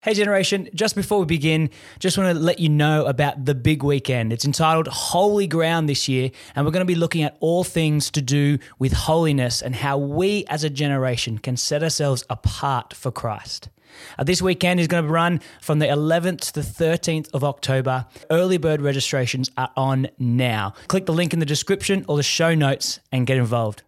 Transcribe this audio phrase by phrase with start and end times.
[0.00, 3.82] Hey, generation, just before we begin, just want to let you know about the big
[3.82, 4.32] weekend.
[4.32, 8.08] It's entitled Holy Ground this year, and we're going to be looking at all things
[8.12, 13.10] to do with holiness and how we as a generation can set ourselves apart for
[13.10, 13.70] Christ.
[14.16, 18.06] Uh, this weekend is going to run from the 11th to the 13th of October.
[18.30, 20.74] Early bird registrations are on now.
[20.86, 23.82] Click the link in the description or the show notes and get involved.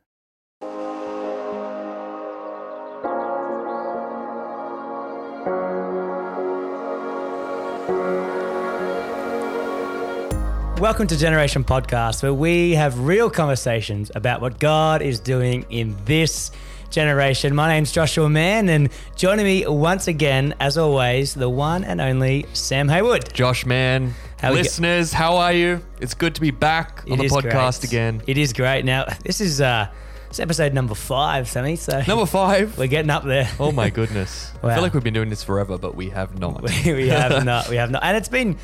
[10.80, 15.94] Welcome to Generation Podcast, where we have real conversations about what God is doing in
[16.06, 16.52] this
[16.88, 17.54] generation.
[17.54, 22.46] My name's Joshua Mann, and joining me once again, as always, the one and only
[22.54, 23.30] Sam Haywood.
[23.34, 25.82] Josh, man, How listeners, how are you?
[26.00, 27.90] It's good to be back on the podcast great.
[27.90, 28.22] again.
[28.26, 28.86] It is great.
[28.86, 29.92] Now, this is uh,
[30.30, 31.76] it's episode number five, Sammy.
[31.76, 32.78] So Number five.
[32.78, 33.50] we're getting up there.
[33.60, 34.50] Oh my goodness!
[34.62, 36.62] I feel like we've been doing this forever, but we have not.
[36.86, 37.68] we have not.
[37.68, 38.02] We have not.
[38.02, 38.56] And it's been.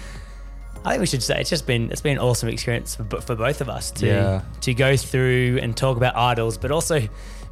[0.87, 3.35] I think we should say it's just been it's been an awesome experience for, for
[3.35, 4.41] both of us to Yeah.
[4.61, 7.01] to go through and talk about idols, but also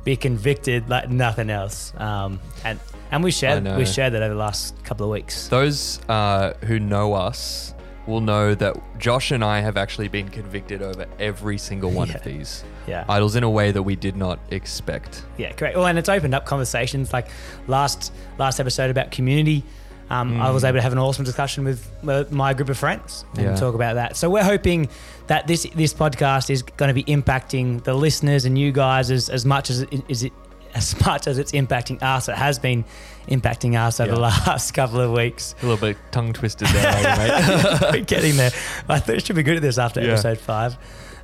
[0.04, 1.92] be convicted like nothing else.
[1.96, 2.78] Um, and
[3.10, 5.48] and we shared we shared that over the last couple of weeks.
[5.48, 7.74] Those uh, who know us
[8.06, 12.16] will know that Josh and I have actually been convicted over every single one Yeah.
[12.16, 13.04] of these Yeah.
[13.08, 15.22] idols in a way that we did not expect.
[15.38, 15.74] Yeah, correct.
[15.76, 17.28] Well, and it's opened up conversations like
[17.66, 19.64] last last episode about community.
[20.10, 23.24] Um, I was able to have an awesome discussion with uh, my group of friends
[23.36, 23.56] and Yeah.
[23.56, 24.16] talk about that.
[24.16, 24.88] So we're hoping
[25.28, 29.28] that this this podcast is going to be impacting the listeners and you guys as,
[29.30, 30.32] as much as it is it
[30.74, 32.28] as much as it's impacting us.
[32.28, 32.84] It has been
[33.28, 35.54] impacting us over the last couple of weeks.
[35.62, 37.80] A little bit tongue twisted there, are you, mate?
[37.92, 38.50] We're getting there.
[38.88, 40.08] I thought it should be good at this after Yeah.
[40.12, 40.76] episode five.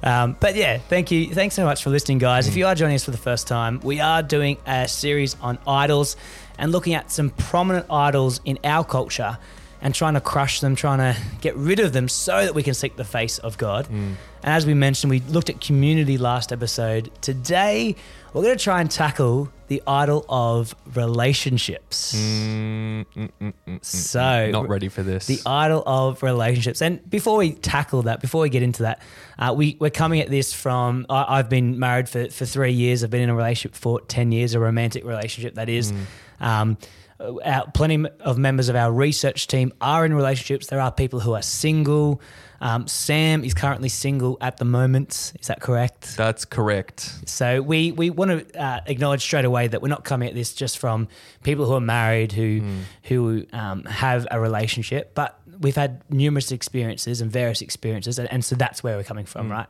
[0.02, 1.34] Um, but yeah, thank you.
[1.34, 2.48] Thanks so much for listening, guys.
[2.48, 5.58] If you are joining us for the first time, we are doing a series on
[5.66, 6.16] idols
[6.60, 9.38] and looking at some prominent idols in our culture
[9.82, 12.74] and trying to crush them, trying to get rid of them so that we can
[12.74, 13.88] seek the face of God.
[13.88, 17.10] And as we mentioned, we looked at community last episode.
[17.22, 17.96] Today,
[18.34, 22.14] we're going to try and tackle the idol of relationships.
[22.14, 24.52] Mm, mm, mm, mm, So, mm.
[24.52, 25.26] not ready for this.
[25.26, 26.82] the idol of relationships.
[26.82, 29.00] And before we tackle that, before we get into that,
[29.38, 33.02] uh, we, we're coming at this from I, I've been married for, for three years.
[33.02, 35.92] I've been in a relationship for 10 years, a romantic relationship that is.
[36.40, 36.78] Um,
[37.20, 40.68] our, plenty of members of our research team are in relationships.
[40.68, 42.20] There are people who are single.
[42.62, 45.32] Um, Sam is currently single at the moment.
[45.40, 46.16] Is that correct?
[46.16, 47.12] That's correct.
[47.26, 50.52] So we we want to uh, acknowledge straight away that we're not coming at this
[50.54, 51.08] just from
[51.42, 52.62] people who are married who
[53.04, 58.44] who um, have a relationship, but we've had numerous experiences and various experiences, and, and
[58.44, 59.68] so that's where we're coming from, right?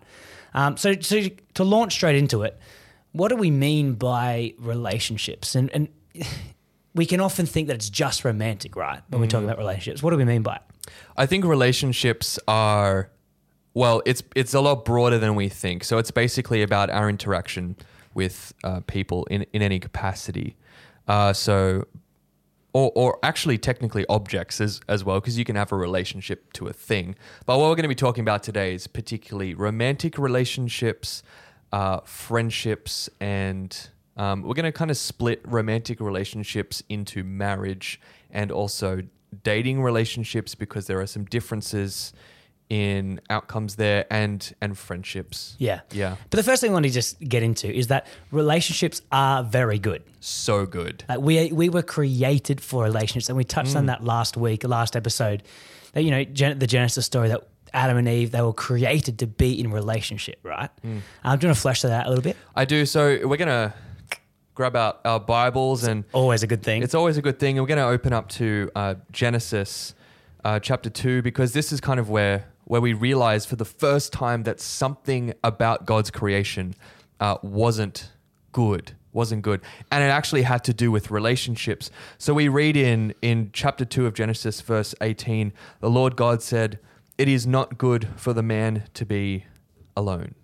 [0.54, 1.22] Um, so so
[1.54, 2.58] to launch straight into it,
[3.12, 5.54] what do we mean by relationships?
[5.54, 5.88] And and
[6.94, 9.02] we can often think that it's just romantic, right?
[9.08, 10.62] When we talk about relationships, what do we mean by it?
[11.16, 13.10] I think relationships are
[13.74, 15.84] well, it's it's a lot broader than we think.
[15.84, 17.76] So it's basically about our interaction
[18.14, 20.56] with uh, people in in any capacity.
[21.06, 21.86] Uh, so.
[22.72, 26.68] Or, or actually, technically, objects as, as well, because you can have a relationship to
[26.68, 27.16] a thing.
[27.44, 31.24] But what we're going to be talking about today is particularly romantic relationships,
[31.72, 33.76] uh, friendships, and
[34.20, 37.98] um, we're going to kind of split romantic relationships into marriage
[38.30, 39.00] and also
[39.42, 42.12] dating relationships because there are some differences
[42.68, 45.56] in outcomes there and and friendships.
[45.58, 46.16] Yeah, Yeah.
[46.28, 49.78] But the first thing I want to just get into is that relationships are very
[49.78, 50.02] good.
[50.20, 51.02] So good.
[51.08, 54.96] Like we we were created for relationships, and we touched on that last week, last
[54.96, 55.42] episode.
[55.94, 57.40] That you know, Gen- the Genesis story that
[57.72, 60.70] Adam and Eve they were created to be in relationship, right?
[60.84, 62.36] Um, do you want to flesh that out a little bit?
[62.54, 62.84] I do.
[62.84, 63.74] So we're gonna
[64.60, 66.82] grab out our Bibles and Always a good thing.
[66.82, 67.56] It's always a good thing.
[67.56, 69.94] We're going to open up to uh, Genesis
[70.44, 74.12] uh, chapter 2 because this is kind of where, where we realize for the first
[74.12, 76.74] time that something about God's creation
[77.20, 78.10] uh, wasn't
[78.52, 78.92] good.
[79.14, 79.62] Wasn't good.
[79.90, 81.90] And it actually had to do with relationships.
[82.18, 86.78] So we read in, in chapter 2 of Genesis, verse 18 the Lord God said,
[87.16, 89.46] It is not good for the man to be
[89.96, 90.34] alone.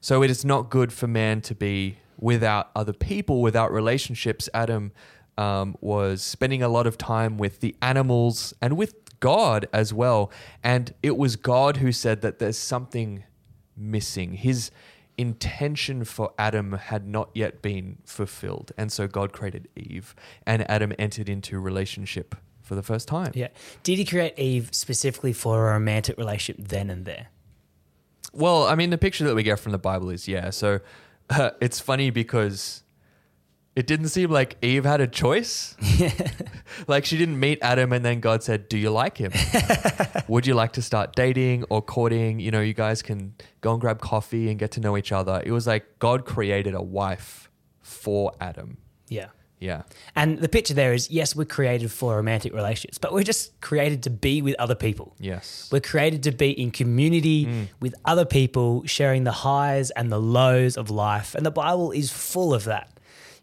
[0.00, 4.48] So it is not good for man to be without other people, without relationships.
[4.54, 4.92] Adam
[5.36, 10.30] um, was spending a lot of time with the animals and with God as well.
[10.62, 13.24] And it was God who said that there's something
[13.76, 14.34] missing.
[14.34, 14.70] His
[15.16, 18.72] intention for Adam had not yet been fulfilled.
[18.76, 20.14] And so God created Eve,
[20.46, 23.32] and Adam entered into relationship for the first time.
[23.34, 23.48] yeah.
[23.82, 27.28] Did he create Eve specifically for a romantic relationship then and there?
[28.32, 30.50] Well, I mean, the picture that we get from the Bible is yeah.
[30.50, 30.80] So
[31.30, 32.84] uh, it's funny because
[33.76, 35.76] it didn't seem like Eve had a choice.
[36.86, 39.32] like she didn't meet Adam and then God said, Do you like him?
[40.28, 42.38] Would you like to start dating or courting?
[42.38, 45.42] You know, you guys can go and grab coffee and get to know each other.
[45.44, 47.50] It was like God created a wife
[47.80, 48.78] for Adam.
[49.08, 49.28] Yeah.
[49.60, 49.82] Yeah.
[50.14, 54.02] And the picture there is yes, we're created for romantic relationships, but we're just created
[54.02, 55.14] to be with other people.
[55.18, 55.68] Yes.
[55.72, 57.68] We're created to be in community mm.
[57.80, 61.34] with other people, sharing the highs and the lows of life.
[61.34, 62.90] And the Bible is full of that.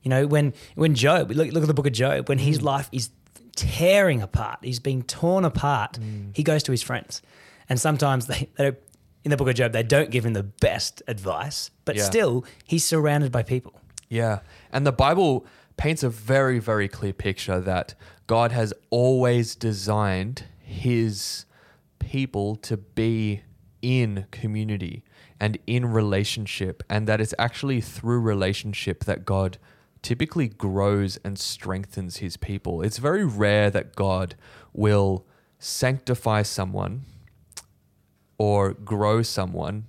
[0.03, 2.63] You know, when when Job, look, look at the book of Job, when his mm.
[2.63, 3.09] life is
[3.55, 6.35] tearing apart, he's being torn apart, mm.
[6.35, 7.21] he goes to his friends.
[7.69, 8.77] And sometimes they, they don't,
[9.23, 12.03] in the book of Job, they don't give him the best advice, but Yeah.
[12.03, 13.73] still, he's surrounded by people.
[14.09, 14.39] Yeah.
[14.71, 15.45] And the Bible
[15.77, 17.95] paints a very, very clear picture that
[18.27, 21.45] God has always designed his
[21.99, 23.41] people to be
[23.81, 25.03] in community
[25.39, 29.57] and in relationship, and that it's actually through relationship that God
[30.01, 32.81] typically grows and strengthens his people.
[32.81, 34.35] It's very rare that God
[34.73, 35.25] will
[35.57, 37.05] sanctify someone
[38.37, 39.87] or grow someone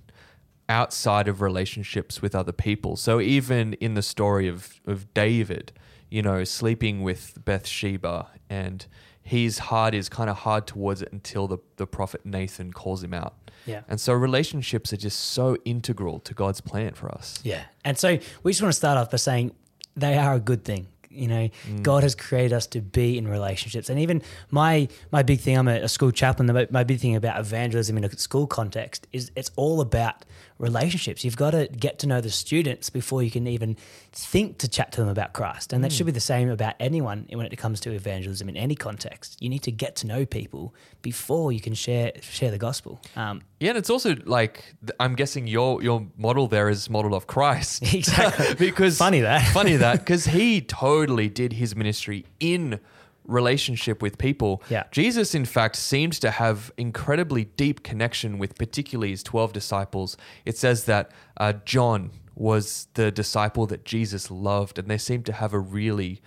[0.69, 2.95] outside of relationships with other people.
[2.95, 5.71] So even in the story of, of David,
[6.09, 8.85] you know, sleeping with Bathsheba and
[9.21, 13.13] his heart is kind of hard towards it until the, the prophet Nathan calls him
[13.13, 13.35] out.
[13.65, 13.81] Yeah.
[13.87, 17.39] And so relationships are just so integral to God's plan for us.
[17.43, 17.63] Yeah.
[17.85, 19.55] And so we just want to start off by saying
[19.95, 20.87] they are a good thing.
[21.09, 21.83] You know, mm.
[21.83, 23.87] God has created us to be in relationships.
[23.87, 27.15] And even my my big thing, I'm a, a school chaplain, the- my big thing
[27.15, 30.25] about evangelism in a school context is it's all about
[30.63, 31.23] relationships.
[31.23, 33.75] You've got to get to know the students before you can even
[34.11, 35.73] think to chat to them about Christ.
[35.73, 38.75] And that should be the same about anyone when it comes to evangelism in any
[38.75, 39.37] context.
[39.41, 42.99] You need to get to know people before you can share share the gospel.
[43.15, 47.27] Um, Yeah, and it's also like I'm guessing your your model there is model of
[47.27, 47.83] Christ.
[47.93, 48.55] Exactly.
[48.67, 49.53] because Funny that.
[49.53, 52.79] funny that because he totally did his ministry in
[53.25, 54.61] relationship with people.
[54.69, 54.83] Yeah.
[54.91, 60.17] Jesus, in fact, seems to have incredibly deep connection with particularly his twelve disciples.
[60.45, 65.33] It says that uh, John was the disciple that Jesus loved, and they seem to
[65.33, 66.21] have a really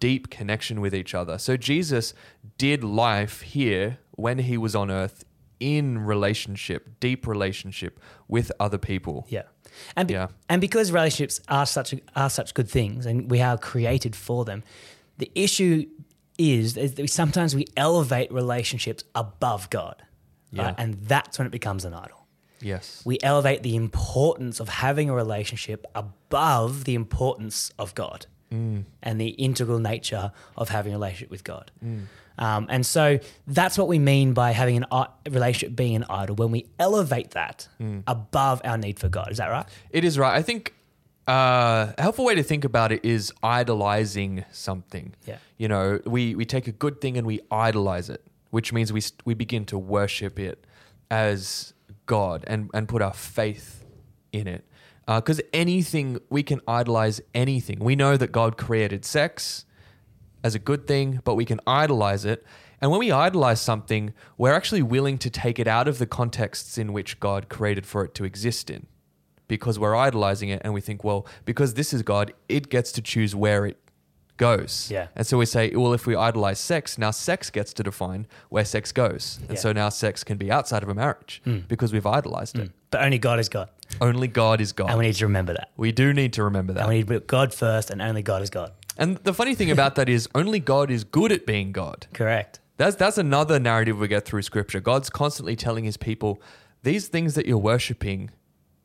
[0.00, 1.38] deep connection with each other.
[1.38, 2.12] So Jesus
[2.58, 5.24] did life here when he was on earth
[5.60, 9.24] in relationship, deep relationship with other people.
[9.28, 9.42] Yeah.
[9.96, 10.26] And be- Yeah.
[10.48, 14.62] and because relationships are such are such good things and we are created for them,
[15.18, 15.86] the issue
[16.38, 20.02] is, is that we, sometimes we elevate relationships above God.
[20.50, 20.66] Yeah.
[20.66, 20.74] Right?
[20.78, 22.26] And that's when it becomes an idol.
[22.60, 23.02] Yes.
[23.04, 28.84] We elevate the importance of having a relationship above the importance of God mm.
[29.02, 31.70] and the integral nature of having a relationship with God.
[31.84, 32.04] Mm.
[32.36, 36.36] Um, and so that's what we mean by having an i- relationship being an idol
[36.36, 38.02] when we elevate that mm.
[38.06, 39.30] above our need for God.
[39.30, 39.66] Is that right?
[39.90, 40.34] It is right.
[40.34, 40.73] I think
[41.26, 45.14] uh, a helpful way to think about it is idolizing something.
[45.26, 45.38] Yeah.
[45.56, 49.02] You know, we, we take a good thing and we idolize it, which means we,
[49.24, 50.66] we begin to worship it
[51.10, 51.72] as
[52.06, 53.84] God and, and put our faith
[54.32, 54.64] in it.
[55.06, 57.78] Because anything, we can idolize anything.
[57.78, 59.66] We know that God created sex
[60.42, 62.44] as a good thing, but we can idolize it.
[62.80, 66.76] And when we idolize something, we're actually willing to take it out of the contexts
[66.76, 68.86] in which God created for it to exist in.
[69.46, 73.02] Because we're idolizing it and we think, well, because this is God, it gets to
[73.02, 73.78] choose where it
[74.36, 74.88] goes.
[74.90, 75.08] Yeah.
[75.14, 78.64] And so we say, well, if we idolize sex, now sex gets to define where
[78.64, 79.38] sex goes.
[79.42, 79.56] And Yeah.
[79.56, 81.58] so now sex can be outside of a marriage hmm.
[81.68, 82.68] because we've idolized it.
[82.68, 82.72] Hmm.
[82.90, 83.68] But only God is God.
[84.00, 84.90] Only God is God.
[84.90, 85.70] And we need to remember that.
[85.76, 86.80] we do need to remember that.
[86.80, 88.72] And we need to put God first and only God is God.
[88.96, 92.06] And the funny thing about that is only God is good at being God.
[92.12, 92.60] Correct.
[92.76, 94.80] That's that's another narrative we get through scripture.
[94.80, 96.40] God's constantly telling his people,
[96.82, 98.30] these things that you're worshiping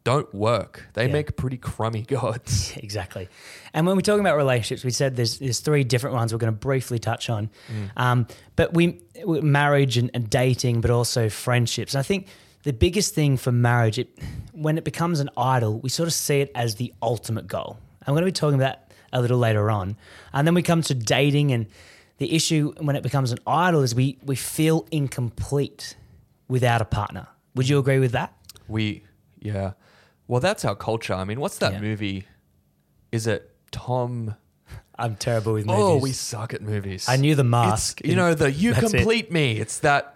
[0.04, 0.88] don't work.
[0.94, 1.14] They Yeah.
[1.14, 2.74] make pretty crummy gods.
[2.78, 3.28] Exactly.
[3.74, 6.54] And when we're talking about relationships, we said there's there's three different ones we're going
[6.54, 7.50] to briefly touch on.
[7.98, 8.26] Um,
[8.56, 11.94] but we, marriage and, and dating, but also friendships.
[11.94, 12.28] And I think
[12.64, 14.10] the biggest thing for marriage, it,
[14.54, 17.78] when it becomes an idol, we sort of see it as the ultimate goal.
[18.08, 19.96] We're going to be talking about that a little later on.
[20.34, 21.68] And then we come to dating, and
[22.18, 25.96] the issue when it becomes an idol is we we feel incomplete
[26.48, 27.28] without a partner.
[27.56, 28.34] Would you agree with that?
[28.68, 29.04] We
[29.40, 29.74] yeah.
[30.30, 31.14] Well, that's our culture.
[31.14, 31.82] I mean, what's that Yeah.
[31.82, 32.26] movie?
[33.12, 34.36] Is it Tom
[34.98, 35.86] I'm terrible with oh, movies.
[35.86, 37.08] Oh, we suck at movies.
[37.08, 38.02] I knew the It's, mask.
[38.06, 38.98] you know, the you That's it.
[38.98, 39.58] complete me.
[39.58, 40.16] It's that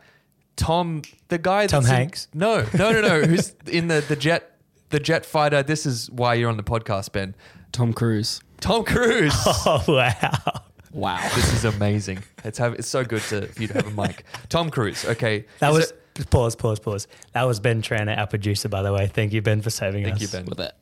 [0.55, 2.27] Tom the guy Tom that's in- Hanks?
[2.33, 3.21] no, no, no, no.
[3.25, 4.51] who's in the, the jet
[4.89, 5.63] the jet fighter.
[5.63, 7.33] This is why you're on the podcast, Ben.
[7.71, 8.41] Tom Cruise.
[8.59, 9.33] Tom Cruise.
[9.65, 10.61] Oh wow.
[10.91, 11.27] Wow.
[11.33, 12.19] This is amazing.
[12.43, 14.25] It's have it's so good to for you to have a mic.
[14.49, 15.05] Tom Cruise.
[15.05, 15.45] Okay.
[15.59, 17.07] That Is was it- pause, pause, pause.
[17.33, 19.07] That was Ben Tranter, our producer, by the way.
[19.07, 20.31] Thank you, Ben, for saving Thank us.
[20.31, 20.57] Thank you, Ben.
[20.57, 20.75] With it.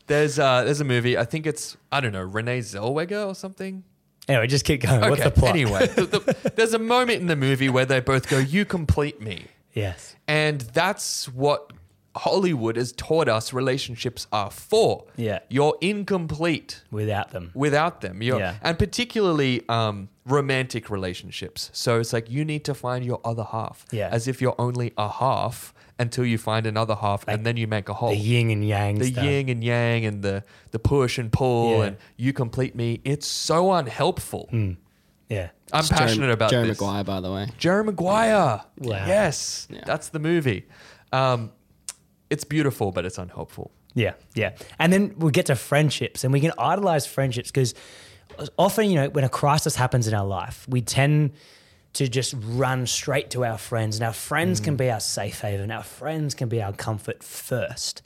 [0.06, 1.18] There's uh, there's a movie.
[1.18, 3.82] I think it's I don't know Renee Zellweger or something.
[4.28, 5.00] Anyway, just keep going.
[5.10, 5.50] What's the plot?
[5.50, 6.04] Anyway, the,
[6.42, 10.14] the, there's a moment in the movie where they both go, "You complete me," Yes.
[10.28, 11.72] and that's what
[12.16, 15.04] Hollywood has taught us relationships are for.
[15.16, 15.38] Yeah.
[15.48, 17.50] you're incomplete Without them.
[17.54, 18.22] without them.
[18.22, 18.56] You're, Yeah.
[18.62, 21.70] And particularly um, romantic relationships.
[21.72, 23.84] So it's like you need to find your other half.
[23.92, 24.08] Yeah.
[24.10, 27.88] As if you're only a half until you find another half and then you make
[27.88, 28.10] a whole.
[28.10, 28.98] The yin and yang.
[28.98, 29.24] The stuff.
[29.24, 31.84] yin and yang and the, the push and pull Yeah.
[31.84, 33.00] and you complete me.
[33.04, 34.48] It's so unhelpful.
[35.28, 35.50] Yeah.
[35.72, 36.80] I'm It's passionate Jerry, about Jerry this.
[36.80, 37.48] Maguire, by the way.
[37.58, 38.62] Jerry Maguire.
[38.78, 39.06] Wow.
[39.06, 39.66] Yes.
[39.70, 39.80] Yeah.
[39.84, 40.66] That's the movie.
[41.12, 41.50] Um,
[42.30, 43.70] it's beautiful, but it's unhelpful.
[43.94, 44.54] Yeah, yeah.
[44.78, 47.74] And then we get to friendships and we can idolize friendships because
[48.58, 51.32] often, you know, when a crisis happens in our life, we tend
[51.94, 53.96] to just run straight to our friends.
[53.96, 54.78] And our friends can mm.
[54.78, 58.02] be our safe haven, our friends can be our comfort first.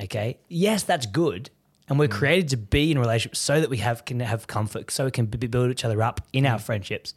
[0.00, 0.38] Okay.
[0.48, 1.50] Yes, that's good.
[1.88, 2.12] And we're mm.
[2.12, 5.26] created to be in relationships so that we have can have comfort, so we can
[5.26, 6.62] b- build each other up in our mm.
[6.62, 7.14] friendships.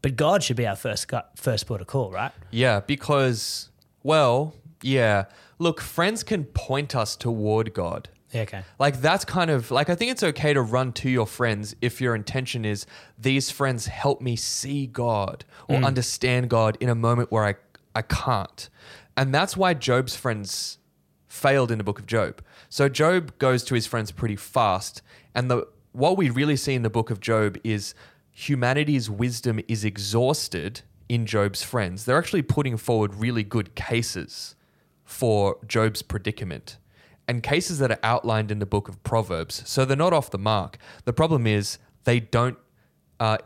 [0.00, 2.30] But God should be our first first port of call, right?
[2.52, 3.70] Yeah, because,
[4.04, 5.24] well, yeah.
[5.58, 8.08] Look, friends can point us toward God.
[8.32, 8.62] Yeah, okay.
[8.78, 12.00] Like, that's kind of like, I think it's okay to run to your friends if
[12.00, 12.86] your intention is
[13.18, 15.86] these friends help me see God or mm.
[15.86, 17.54] understand God in a moment where I,
[17.94, 18.68] I can't.
[19.16, 20.78] And that's why Job's friends
[21.28, 22.42] failed in the book of Job.
[22.68, 25.02] So Job goes to his friends pretty fast,
[25.34, 27.94] and the what we really see in the book of Job is
[28.30, 32.04] humanity's wisdom is exhausted in Job's friends.
[32.04, 34.55] They're actually putting forward really good cases
[35.06, 36.76] for Job's predicament
[37.26, 39.62] and cases that are outlined in the book of Proverbs.
[39.64, 40.76] So they're not off the mark.
[41.04, 42.58] The problem is they don't
[43.18, 43.38] uh,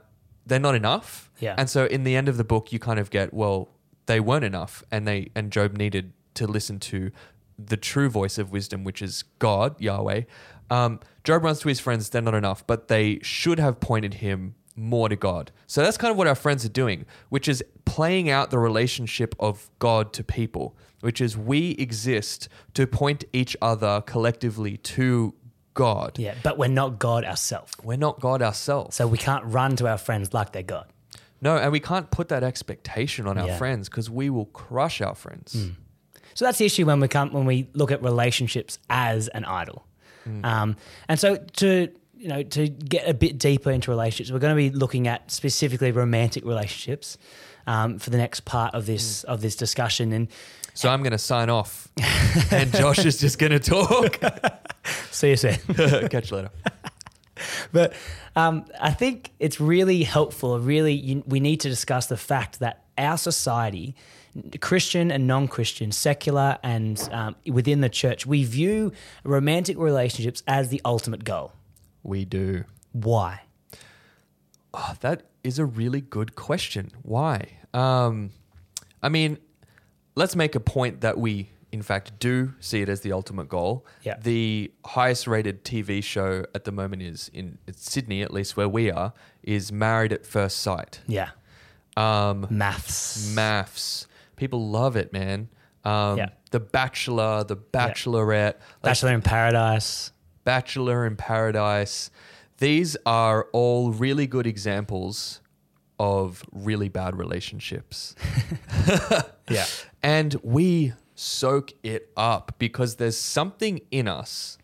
[0.45, 1.31] they're not enough.
[1.39, 1.55] Yeah.
[1.57, 3.69] And so in the end of the book you kind of get, well,
[4.07, 7.13] they weren't enough and they and Job needed to listen to
[7.59, 10.23] the true voice of wisdom, which is God, Yahweh.
[10.71, 14.55] Um, Job runs to his friends, they're not enough, but they should have pointed him
[14.81, 15.53] more to God.
[15.67, 19.35] So that's kind of what our friends are doing, which is playing out the relationship
[19.39, 25.35] of God to people, which is we exist to point each other collectively to
[25.75, 26.19] God.
[26.19, 26.35] Yeah.
[26.43, 27.73] But we're not God ourselves.
[27.83, 28.97] We're not God ourselves.
[28.97, 30.87] So we can't run to our friends like they're God.
[31.43, 33.59] No, and we can't put that expectation on our Yeah.
[33.59, 35.69] friends because we will crush our friends.
[36.35, 39.87] So that's the issue when we come when we look at relationships as an idol.
[40.45, 40.77] Um,
[41.09, 41.89] and so to
[42.21, 45.31] you know to get a bit deeper into relationships, we're going to be looking at
[45.31, 47.17] specifically romantic relationships
[47.67, 50.13] um, for the next part of this of this discussion.
[50.13, 50.29] And
[50.75, 51.89] So I'm going to sign off,
[52.53, 54.21] and Josh is just going to talk.
[55.11, 55.57] see you soon.
[56.09, 56.51] Catch you later.
[57.73, 57.95] but
[58.37, 60.61] um, I think it's really helpful.
[60.61, 63.95] Really, you, we need to discuss the fact that our society,
[64.61, 68.93] Christian and non-Christian, secular and um, within the church, we view
[69.25, 71.53] romantic relationships as the ultimate goal.
[72.03, 72.65] We do.
[72.93, 73.43] Why?
[74.73, 76.91] Oh, that is a really good question.
[77.03, 77.49] Why?
[77.75, 78.31] Um,
[79.03, 79.39] I mean,
[80.15, 83.87] let's make a point that we, in fact, do see it as the ultimate goal.
[84.03, 84.17] Yeah.
[84.23, 88.91] The highest rated TV show at the moment is in Sydney, at least where we
[88.91, 91.01] are, is Married at First Sight.
[91.07, 91.31] Yeah,
[91.97, 93.35] Um, MAFS.
[93.35, 94.07] MAFS.
[94.37, 95.49] People love it, man.
[95.85, 96.29] Um, Yeah.
[96.51, 100.13] The Bachelor, The Bachelorette, like Bachelor in Paradise.
[100.51, 102.11] Bachelor in Paradise.
[102.59, 105.41] These are all really good examples
[106.01, 108.17] of really bad relationships.
[109.49, 109.67] Yeah,
[110.03, 114.59] And we soak it up because there's something in us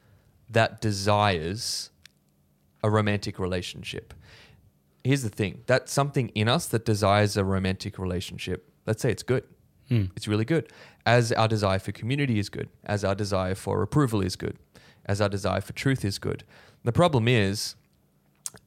[0.51, 1.91] that desires
[2.83, 4.13] a romantic relationship.
[5.05, 9.23] Here's the thing that something in us that desires a romantic relationship, let's say it's
[9.23, 9.45] good.
[9.89, 10.07] Hmm.
[10.17, 10.69] It's really good.
[11.05, 14.59] As our desire for community is good, as our desire for approval is good,
[15.07, 16.45] as our desire for truth is good.
[16.85, 17.75] The problem is,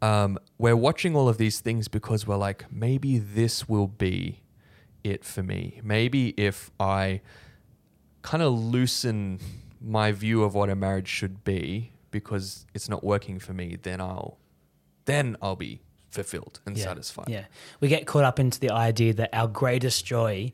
[0.02, 4.42] um, we're watching all of these things because we're like, maybe this will be
[5.04, 5.80] it for me.
[5.84, 7.22] Maybe if I
[8.22, 9.40] kind of loosen
[9.82, 14.02] my view of what a marriage should be because it's not working for me, then
[14.02, 14.38] I'll
[15.06, 16.84] then I'll be fulfilled and yeah.
[16.84, 17.30] satisfied.
[17.30, 17.46] Yeah,
[17.80, 20.52] we get caught up into the idea that our greatest joy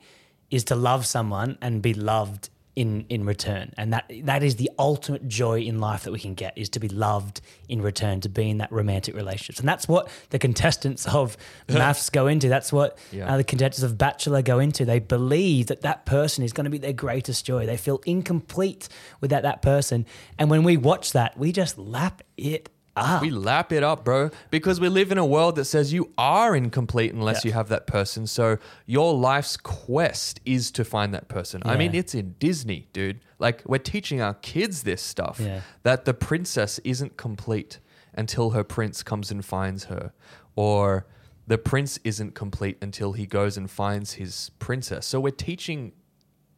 [0.50, 4.70] is to love someone and be loved in in return, and that that is the
[4.78, 7.40] ultimate joy in life that we can get is to be loved
[7.70, 11.38] in return, to be in that romantic relationship, and that's what the contestants of
[11.70, 12.50] MAFS go into.
[12.50, 13.34] That's what Yeah.
[13.34, 14.84] uh, the contestants of Bachelor go into.
[14.84, 17.66] They believe that that person is going to be their greatest joy.
[17.66, 18.90] They feel incomplete
[19.22, 20.06] without that person,
[20.38, 23.20] and when we watch that, we just lap it Ah.
[23.22, 26.56] We lap it up, bro, because we live in a world that says you are
[26.56, 27.50] incomplete unless Yeah.
[27.50, 28.26] you have that person.
[28.28, 31.62] So your life's quest is to find that person.
[31.66, 33.20] I mean, it's in Disney, dude.
[33.38, 35.62] Like we're teaching our kids this stuff Yeah.
[35.84, 37.80] that the princess isn't complete
[38.14, 40.14] until her prince comes and finds her,
[40.56, 41.06] or
[41.48, 45.06] the prince isn't complete until he goes and finds his princess.
[45.06, 45.92] So we're teaching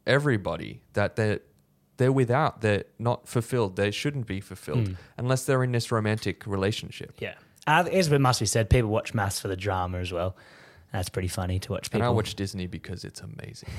[0.06, 1.40] everybody that they're
[1.98, 4.94] they're without, they're not fulfilled, they shouldn't be fulfilled Hmm.
[5.18, 7.12] unless they're in this romantic relationship.
[7.20, 7.34] Yeah.
[7.66, 10.34] Uh, as it must be said, people watch MAFS for the drama as well.
[10.92, 12.00] That's pretty funny to watch people.
[12.00, 13.68] And I watch Disney because it's amazing.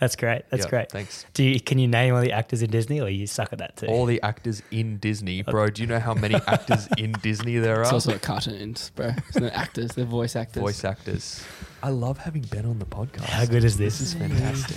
[0.00, 0.42] That's great.
[0.50, 0.90] That's Yeah, great.
[0.90, 1.24] Thanks.
[1.32, 3.76] Do you, can you name all the actors in Disney, or you suck at that
[3.78, 3.86] too?
[3.86, 5.68] All the actors in Disney, bro.
[5.68, 7.94] Do you know how many actors in Disney there It's are?
[7.94, 9.12] also cartoons, bro.
[9.28, 10.60] It's not actors, they're voice actors.
[10.62, 11.42] Voice actors.
[11.82, 13.24] I love having Ben on the podcast.
[13.24, 13.98] How good is this?
[13.98, 14.76] This is fantastic.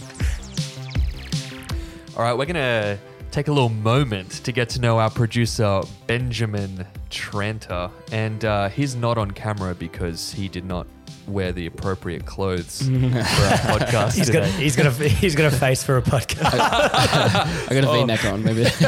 [2.17, 2.97] All right, we're going to
[3.31, 7.89] take a little moment to get to know our producer, Benjamin Tranter.
[8.11, 10.87] And uh, he's not on camera because he did not
[11.27, 14.51] wear the appropriate clothes for our podcast He's got, today.
[14.63, 16.51] he's got a he's got a face for a podcast.
[16.53, 17.93] I got a Oh.
[17.93, 18.63] V-neck on, maybe.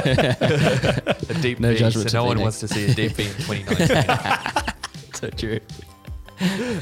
[1.29, 2.43] A deep No V, judgment so no one V-neck.
[2.43, 3.33] wants to see a deep V in
[3.65, 4.73] 2019.
[5.13, 5.59] so true.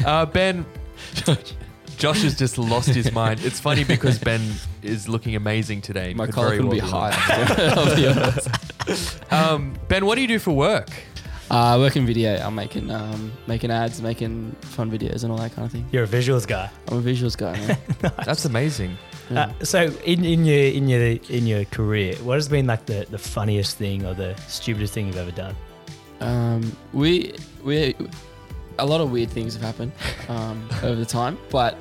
[0.05, 0.65] Uh, ben,
[2.01, 3.41] Josh has just lost his mind.
[3.43, 4.41] It's funny because Ben
[4.81, 6.15] is looking amazing today.
[6.15, 7.74] My could collar couldn't be well higher.
[7.77, 8.08] I'll be
[8.88, 9.31] honest.
[9.31, 10.89] Um, ben, what do you do for work?
[11.51, 12.38] Uh, I work in video.
[12.38, 15.86] I'm making um, making ads, making fun videos, and all that kind of thing.
[15.91, 16.72] You're a visuals guy.
[16.88, 17.77] I'm a visuals guy, man.
[18.25, 18.98] That's amazing.
[19.29, 19.51] Yeah.
[19.60, 23.05] Uh, so in, in your in your in your career, what has been like the,
[23.12, 25.55] the funniest thing or the stupidest thing you've ever done?
[26.20, 27.93] Um, we we
[28.81, 29.91] a lot of weird things have happened
[30.27, 31.77] um, over the time, but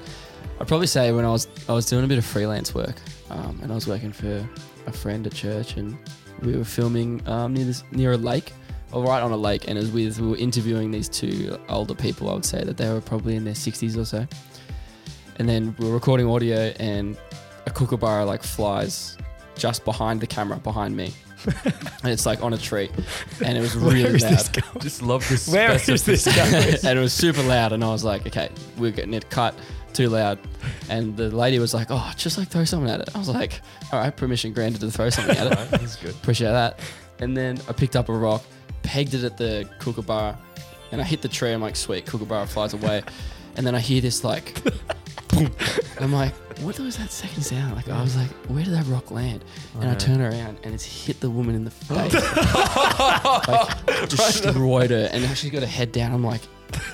[0.61, 2.97] I'd probably say when I was I was doing a bit of freelance work,
[3.30, 4.47] um, and I was working for
[4.87, 5.97] a friend at church, and
[6.42, 8.52] we were filming um, near this near a lake,
[8.92, 12.28] or right on a lake, and as we, we were interviewing these two older people,
[12.28, 14.26] I would say that they were probably in their sixties or so,
[15.38, 17.16] and then we were recording audio, and
[17.66, 19.16] a kookaburra like flies
[19.57, 21.14] just behind the camera behind me.
[22.03, 22.91] and it's like on a tree,
[23.45, 24.33] and it was really Where is loud.
[24.33, 24.81] this going?
[24.81, 25.49] Just love this.
[25.49, 26.77] Where is this going?
[26.85, 29.55] and it was super loud, and I was like, okay, we're getting it cut
[29.93, 30.39] too loud.
[30.89, 33.11] And the lady was like, oh, just like throw something at it.
[33.15, 33.61] I was like,
[33.93, 35.53] all right, permission granted to throw something at it.
[35.53, 36.15] Alright, That's good.
[36.15, 36.79] Appreciate that.
[37.19, 38.43] And then I picked up a rock,
[38.83, 40.39] pegged it at the kookaburra,
[40.93, 41.53] and I hit the tree.
[41.53, 43.03] I'm like, sweet, kookaburra flies away.
[43.57, 44.61] And then I hear this like,
[45.34, 45.50] boom.
[46.00, 47.75] I'm like, what was that second sound?
[47.76, 49.45] Like, I was like, where did that rock land?
[49.80, 52.14] And I turn around and it's hit the woman in the face.
[53.49, 55.08] like, destroyed her.
[55.12, 56.12] And now she's got her head down.
[56.12, 56.43] I'm like,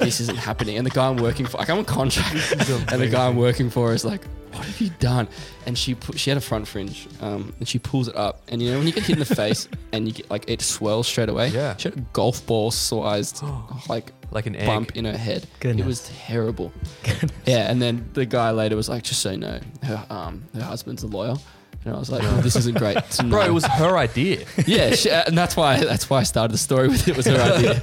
[0.00, 0.76] this isn't happening.
[0.76, 2.34] And the guy I'm working for, like, I'm a contract.
[2.92, 4.22] and the guy I'm working for is like,
[4.56, 5.28] what have you done?
[5.66, 8.42] And she put, she had a front fringe, um, and she pulls it up.
[8.48, 10.62] And you know when you get hit in the face and you get like it
[10.62, 11.48] swells straight away.
[11.48, 11.76] Yeah.
[11.76, 13.42] She had a golf ball sized
[13.88, 14.66] like Like an egg.
[14.66, 15.46] bump in her head.
[15.60, 15.84] Goodness.
[15.84, 16.72] It was terrible.
[17.04, 17.32] Goodness.
[17.46, 20.62] Yeah, and then the guy later was like, just so you know, her um her
[20.62, 21.36] husband's a lawyer.
[21.84, 22.96] And I was like, oh, this isn't great.
[23.18, 24.44] Bro, know." it was her idea.
[24.66, 27.40] yeah, she, and that's why that's why I started the story with it was her
[27.40, 27.78] idea.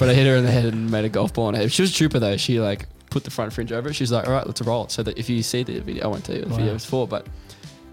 [0.00, 1.70] but I hit her in the head and made a golf ball on her head.
[1.72, 2.36] She was a trooper though.
[2.36, 3.94] She like put the front fringe over it.
[3.94, 4.84] She's like, all right, let's roll.
[4.84, 6.58] it." So that if you see the video, I won't tell you what the Wow.
[6.60, 7.26] video was for, but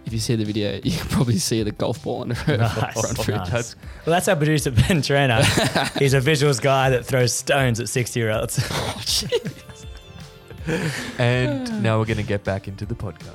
[0.05, 2.73] if you see the video, you can probably see the golf ball on her Nice.
[2.99, 3.38] front fringe.
[3.39, 3.49] Nice.
[3.49, 5.43] That's- Well, that's our producer Ben Tranter.
[5.99, 8.60] He's a visuals guy that throws stones at sixty-year-olds.
[8.71, 9.01] oh,
[11.17, 13.27] And now we're going to get back into the podcast.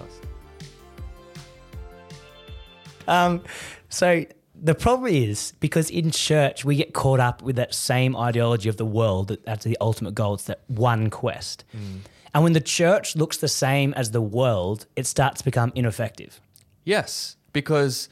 [3.08, 3.42] Um,
[3.88, 4.24] so
[4.60, 8.76] the problem is because in church we get caught up with that same ideology of
[8.76, 10.34] the world that that's the ultimate goal.
[10.34, 11.64] It's that one quest.
[11.76, 12.00] Mm.
[12.34, 16.40] And when the church looks the same as the world, it starts to become ineffective.
[16.84, 18.08] Yes, because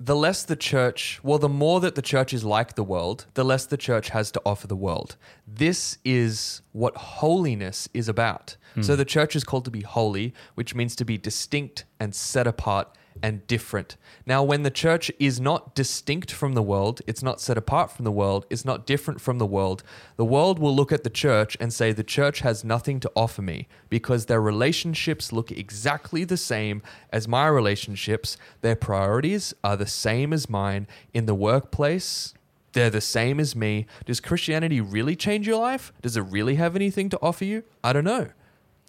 [0.00, 3.44] the less the church, well, the more that the church is like the world, the
[3.44, 5.16] less the church has to offer the world.
[5.46, 8.56] This is what holiness is about.
[8.80, 8.98] So hmm.
[8.98, 12.96] the church is called to be holy, which means to be distinct and set apart
[13.22, 13.96] and different.
[14.26, 18.04] Now, when the church is not distinct from the world, it's not set apart from
[18.04, 19.82] the world, it's not different from the world,
[20.16, 23.42] the world will look at the church and say the church has nothing to offer
[23.42, 28.36] me because their relationships look exactly the same as my relationships.
[28.60, 32.34] Their priorities are the same as mine in the workplace.
[32.72, 33.86] They're the same as me.
[34.04, 35.92] Does Christianity really change your life?
[36.02, 37.62] Does it really have anything to offer you?
[37.82, 38.30] I don't know.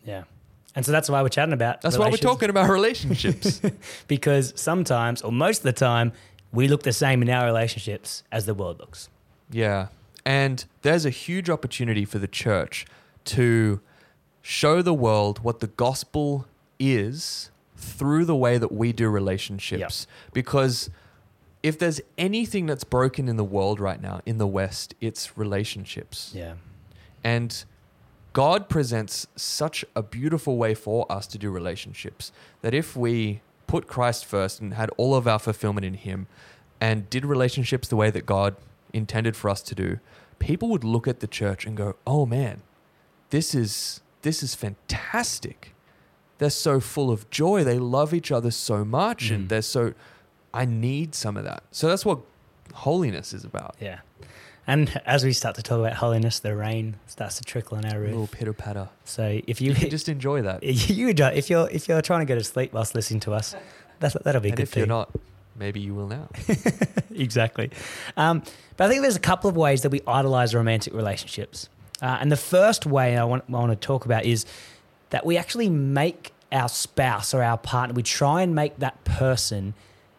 [0.04, 0.24] Yeah.
[0.76, 3.62] And so that's why we're chatting about That's why we're talking about relationships.
[4.08, 6.12] because sometimes or most of the time
[6.52, 9.10] we look the same in our relationships as the world looks.
[9.52, 9.88] Yeah.
[10.26, 12.86] And there's a huge opportunity for the church
[13.26, 13.80] to
[14.42, 16.48] show the world what the gospel
[16.80, 20.08] is through the way that we do relationships.
[20.34, 20.90] Because
[21.62, 26.32] if there's anything that's broken in the world right now, in the West, it's relationships.
[26.34, 26.54] Yeah.
[27.24, 27.64] And
[28.36, 33.88] God presents such a beautiful way for us to do relationships that if we put
[33.88, 36.28] Christ first and had all of our fulfillment in Him
[36.82, 38.58] and did relationships the way that God
[38.92, 40.00] intended for us to do,
[40.38, 42.62] people would look at the church and go, "Oh man,
[43.30, 45.74] this is this is fantastic.
[46.38, 47.64] They're so full of joy.
[47.64, 49.36] They love each other so much, Mm.
[49.36, 49.94] and they're so.
[50.54, 51.64] I need some of that.
[51.72, 52.20] So that's what
[52.74, 53.76] holiness is about.
[53.80, 54.00] Yeah.
[54.68, 58.04] And as we start to talk about holiness, the rain starts to trickle on our
[58.04, 58.90] A little pitter patter.
[59.04, 60.64] So if you You can just enjoy that.
[60.64, 63.56] you enjoy, if you're if you're trying to go to sleep whilst listening to us,
[64.00, 64.82] that's, that'll be And good if thing.
[64.82, 65.12] you're not,
[65.56, 66.30] maybe you will now.
[67.14, 67.70] exactly.
[68.18, 68.44] Um,
[68.78, 71.70] but I think there's a couple of ways that we idolize romantic relationships.
[72.02, 74.46] Uh, and the first way I want, I want to talk about is
[75.12, 79.74] that we actually make our spouse or our partner, we try and make that person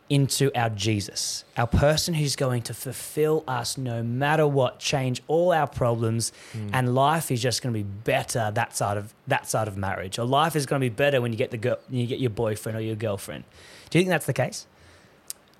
[0.08, 5.52] into our Jesus, our person who's going to fulfill us no matter what, change all
[5.52, 6.68] our problems, Hmm.
[6.72, 10.18] and life is just going to be better that side of that side of marriage.
[10.18, 12.20] Or life is going to be better when you get the girl, when you get
[12.20, 13.44] your boyfriend or your girlfriend.
[13.90, 14.66] Do you think that's the case?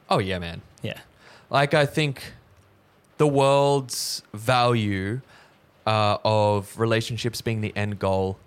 [0.08, 0.62] Oh yeah, man.
[0.82, 1.00] Yeah.
[1.50, 2.32] Like I think
[3.18, 5.22] the world's value
[5.86, 8.38] uh, of relationships being the end goal.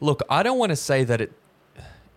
[0.00, 1.32] Look, I don't want to say that it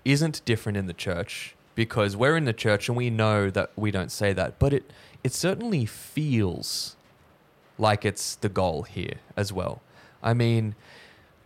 [0.04, 3.92] isn't different in the church because we're in the church and we know that we
[3.92, 4.92] don't say that, but it
[5.24, 6.96] it certainly feels
[7.78, 9.82] like it's the goal here as well.
[10.24, 10.76] I mean,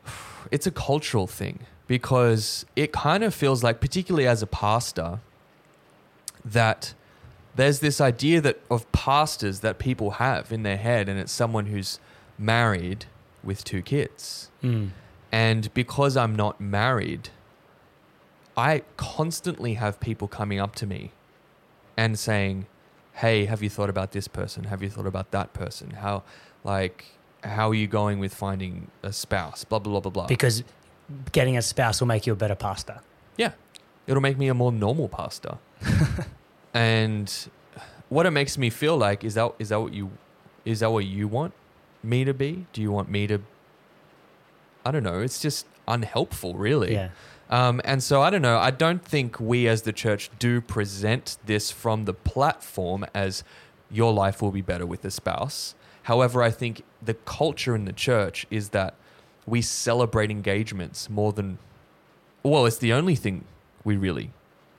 [0.52, 5.20] it's a cultural thing because it kind of feels like particularly as a pastor
[6.46, 6.94] that
[7.56, 11.66] there's this idea that of pastors that people have in their head and it's someone
[11.68, 12.00] who's
[12.38, 13.06] married
[13.44, 14.92] with two kids Mm.
[15.32, 17.30] and because i'm not married
[18.70, 21.02] i constantly have people coming up to me
[22.02, 22.56] and saying
[23.22, 26.16] hey have you thought about this person have you thought about that person how
[26.64, 26.98] like
[27.44, 30.64] how are you going with finding a spouse blah blah blah blah blah Because
[31.32, 32.98] getting a spouse will make you a better pastor.
[33.38, 33.54] yeah.
[34.08, 35.54] It'll make me a more normal pastor.
[36.74, 37.28] and
[38.10, 40.06] what it makes me feel like is that is that what you
[40.66, 41.54] is that what you want
[42.04, 42.66] me to be?
[42.74, 43.38] Do you want me to
[44.86, 46.94] I don't know, it's just unhelpful really.
[46.94, 47.10] Yeah.
[47.52, 48.58] Um, and so I don't know.
[48.58, 53.44] I don't think we as the church do present this from the platform as
[53.92, 55.76] your life will be better with a spouse.
[56.04, 58.96] However, I think the culture in the church is that
[59.46, 61.58] we celebrate engagements more than,
[62.42, 63.44] well, it's the only thing
[63.84, 64.32] we really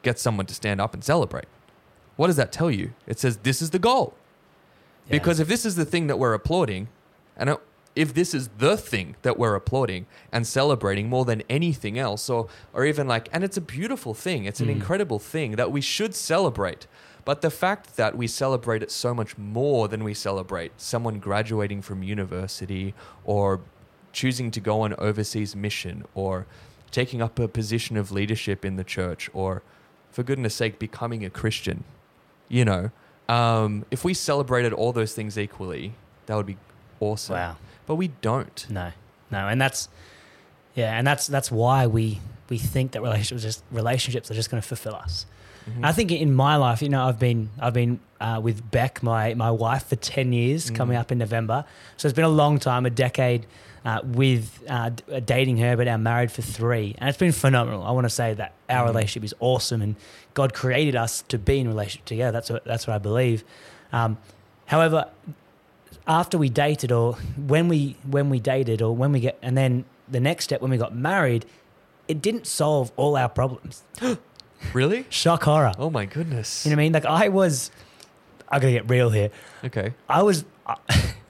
[0.03, 1.45] get someone to stand up and celebrate.
[2.17, 2.93] What does that tell you?
[3.07, 4.15] It says this is the goal.
[5.07, 5.13] Yeah.
[5.13, 6.89] Because if this is the thing that we're applauding,
[7.37, 7.61] and it-
[7.95, 12.49] if this is the thing that we're applauding and celebrating more than anything else, or
[12.73, 14.77] or even like, and it's a beautiful thing, it's an Mm.
[14.77, 16.87] incredible thing that we should celebrate.
[17.25, 21.83] But the fact that we celebrate it so much more than we celebrate someone graduating
[21.83, 23.61] from university or
[24.13, 26.47] choosing to go on overseas mission or
[26.91, 29.63] taking up a position of leadership in the church or
[30.11, 31.85] for goodness sake becoming a Christian,
[32.49, 32.91] you know,
[33.29, 35.95] um, if we celebrated all those things equally,
[36.27, 36.57] that would be
[37.01, 37.35] awesome.
[37.37, 37.57] Wow.
[37.87, 38.67] But we don't.
[38.71, 38.93] No,
[39.31, 39.89] no, and that's
[40.75, 44.61] yeah, and that's that's why we we think that relationships just relationships are just going
[44.63, 45.27] to fulfill us.
[45.69, 45.85] Mhm.
[45.85, 49.35] I think in my life, you know, I've been I've been uh, with Beck, my
[49.35, 51.01] my wife, for ten years, coming Mm.
[51.01, 51.65] up in November.
[51.97, 53.47] So it's been a long time, a decade
[53.85, 57.83] uh, with uh, uh, dating her, but now married for three, and it's been phenomenal.
[57.85, 58.89] I want to say that our Mm.
[58.95, 59.97] relationship is awesome, and
[60.35, 62.33] God created us to be in relationship together.
[62.33, 63.45] That's what that's what I believe.
[63.93, 64.19] Um,
[64.67, 65.07] however,
[66.07, 67.15] after we dated, or
[67.47, 70.71] when we when we dated, or when we get, and then the next step when
[70.71, 71.47] we got married,
[72.09, 73.83] it didn't solve all our problems.
[74.73, 75.07] Really?
[75.11, 75.73] Shock horror.
[75.77, 76.65] Oh my goodness.
[76.65, 76.93] You know what I mean?
[76.93, 77.73] Like I was,
[78.49, 79.31] I gotta get real here.
[79.65, 79.93] Okay.
[80.09, 80.45] I was,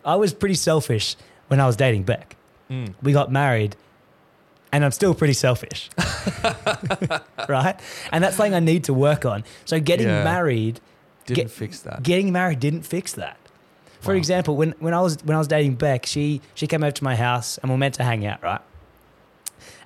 [0.04, 1.16] I was pretty selfish
[1.48, 2.36] when I was dating Beck.
[2.70, 2.92] Mm.
[3.02, 3.74] We got married,
[4.70, 5.88] and I'm still pretty selfish,
[7.48, 7.80] right?
[8.12, 9.44] And that's something I need to work on.
[9.64, 10.24] So getting Yeah.
[10.24, 10.80] married,
[11.24, 12.02] Didn't Get- fix that.
[12.02, 13.38] getting married didn't fix that.
[14.02, 14.18] For Wow.
[14.18, 17.04] example, when, when I was when I was dating Beck, she she came over to
[17.04, 18.60] my house and we are meant to hang out, right?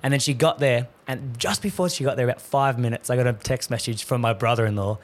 [0.03, 3.15] And then she got there, and just before she got there, about five minutes, I
[3.15, 4.97] got a text message from my brother-in-law,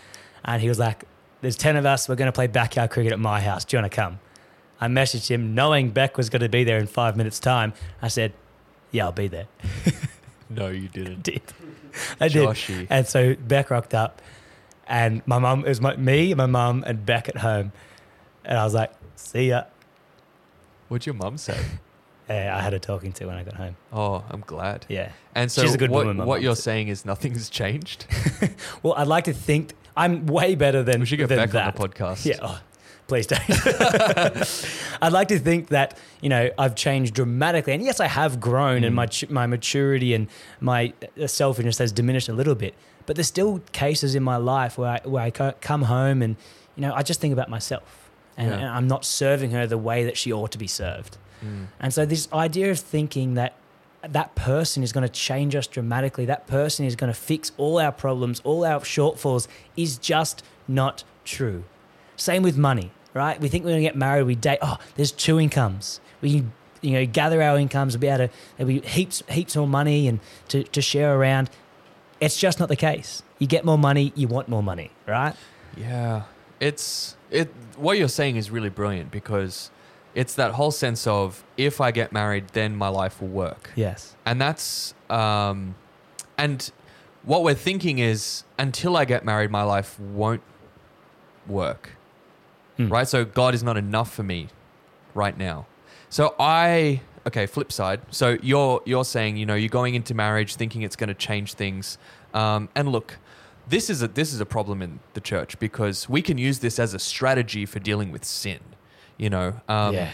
[0.45, 1.03] and he was like,
[1.41, 2.09] "There's ten of us.
[2.09, 3.65] We're going to play backyard cricket at my house.
[3.65, 4.19] Do you want to come?"
[4.81, 7.73] I messaged him, knowing Beck was going to be there in five minutes' time.
[8.01, 8.33] I said,
[8.91, 9.45] "Yeah, I'll be there."
[10.49, 11.21] no, you didn't.
[11.23, 11.41] did.
[12.19, 12.47] I did.
[12.49, 12.87] Joshy.
[12.89, 14.21] And so Beck rocked up,
[14.87, 17.71] and my mum it was my, me, my mum, and Beck at home,
[18.45, 19.63] and I was like, "See ya."
[20.89, 21.57] What'd your mum say?
[22.29, 23.75] Yeah, I had her talking to when I got home.
[23.91, 24.85] Oh, I'm glad.
[24.87, 25.11] Yeah.
[25.35, 28.05] And so She's a good what, woman, my what mum you're saying is nothing's changed?
[28.81, 31.67] Well, I'd like to think I'm way better than We should get than back that.
[31.67, 32.25] on the podcast.
[32.25, 32.37] Yeah.
[32.41, 32.61] Oh,
[33.07, 33.41] please don't.
[35.01, 38.83] I'd like to think that you know I've changed dramatically, and yes, I have grown,
[38.85, 40.27] and my ch- my maturity and
[40.61, 42.73] my uh, selfishness has diminished a little bit.
[43.05, 46.37] But there's still cases in my life where I, where I co- come home and
[46.77, 48.02] you know I just think about myself,
[48.37, 48.57] and, Yeah.
[48.57, 51.17] and I'm not serving her the way that she ought to be served.
[51.43, 51.67] Mm.
[51.79, 53.53] And so this idea of thinking that
[54.07, 57.79] that person is going to change us dramatically, that person is going to fix all
[57.79, 61.63] our problems, all our shortfalls, is just not true.
[62.17, 63.39] Same with money, right?
[63.39, 64.59] We think we're going to get married, we date.
[64.61, 66.01] Oh, there's two incomes.
[66.21, 69.55] We can, you know, gather our incomes, we'll be able to there'll be heaps, heaps
[69.55, 70.19] more money and
[70.49, 71.49] to, to share around.
[72.19, 73.23] It's just not the case.
[73.39, 75.33] You get more money, you want more money, right?
[75.77, 76.23] Yeah,
[76.59, 77.53] it's it.
[77.77, 79.71] What you're saying is really brilliant because
[80.15, 84.15] it's that whole sense of if I get married, then my life will work, Yes.
[84.25, 85.75] and that's um,
[86.37, 86.71] and
[87.23, 90.41] what we're thinking is until I get married, my life won't
[91.47, 91.91] work,
[92.77, 92.89] Hmm.
[92.89, 93.07] right?
[93.07, 94.49] So God is not enough for me
[95.13, 95.65] right now.
[96.09, 97.45] So I okay.
[97.45, 98.01] Flip side.
[98.11, 101.53] So you're you're saying you know you're going into marriage thinking it's going to change
[101.53, 101.97] things,
[102.33, 103.17] um, and look,
[103.67, 106.79] this is a this is a problem in the church because we can use this
[106.79, 108.59] as a strategy for dealing with sin.
[109.17, 109.61] You know.
[109.67, 110.11] Um, yeah.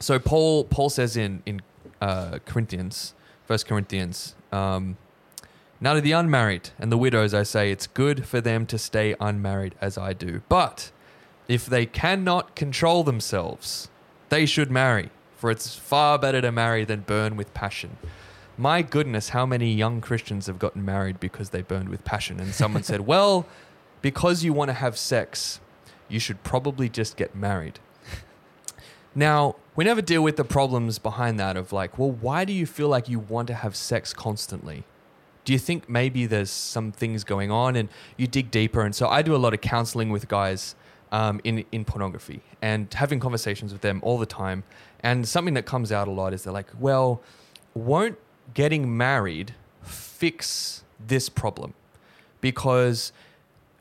[0.00, 1.62] So Paul Paul says in in
[2.00, 3.14] uh, Corinthians,
[3.46, 4.96] First Corinthians, um,
[5.80, 9.14] now to the unmarried and the widows I say it's good for them to stay
[9.20, 10.42] unmarried as I do.
[10.48, 10.90] But
[11.48, 13.88] if they cannot control themselves,
[14.28, 17.96] they should marry, for it's far better to marry than burn with passion.
[18.56, 22.38] My goodness, how many young Christians have gotten married because they burned with passion?
[22.38, 23.46] And someone said, well,
[24.00, 25.60] because you want to have sex,
[26.08, 27.80] you should probably just get married.
[29.14, 32.66] Now, we never deal with the problems behind that of like, well, why do you
[32.66, 34.84] feel like you want to have sex constantly?
[35.44, 38.82] Do you think maybe there's some things going on and you dig deeper?
[38.82, 40.74] And so I do a lot of counseling with guys
[41.12, 44.64] um, in, in pornography and having conversations with them all the time.
[45.00, 47.22] And something that comes out a lot is they're like, well,
[47.74, 48.18] won't
[48.52, 51.74] getting married fix this problem?
[52.40, 53.12] Because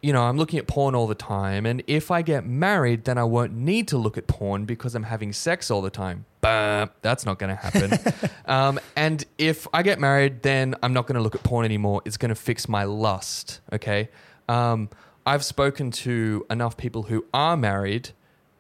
[0.04, 3.17] you know, I'm looking at porn all the time, and if I get married, then
[3.17, 6.26] I won't need to look at porn because I'm having sex all the time.
[6.41, 8.30] Bah, that's not going to happen.
[8.45, 12.02] um, and if I get married, then I'm not going to look at porn anymore.
[12.04, 13.62] It's going to fix my lust.
[13.71, 14.10] Okay.
[14.49, 14.89] Um,
[15.26, 18.10] I've spoken to enough people who are married,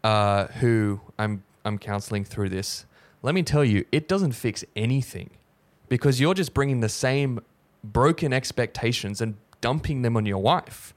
[0.01, 2.85] uh, who I'm I'm counseling through this.
[3.21, 5.31] Let me tell you, it doesn't fix anything
[5.93, 7.39] because you're just bringing the same
[7.83, 10.91] broken expectations and dumping them on your wife.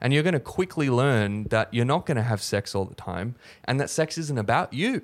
[0.00, 2.96] And you're going to quickly learn that you're not going to have sex all the
[2.96, 5.02] time and that sex isn't about you.